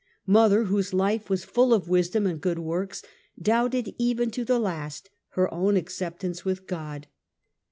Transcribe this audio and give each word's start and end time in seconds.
Mother, 0.25 0.63
whose 0.63 0.95
life 0.95 1.29
was 1.29 1.43
full 1.43 1.75
of 1.75 1.87
wisdom 1.87 2.25
and 2.25 2.41
good 2.41 2.57
works, 2.57 3.03
doubted, 3.39 3.93
even 3.99 4.31
to 4.31 4.43
the 4.43 4.57
last, 4.57 5.11
her 5.33 5.53
own 5.53 5.77
acceptance 5.77 6.43
with 6.43 6.65
God. 6.65 7.05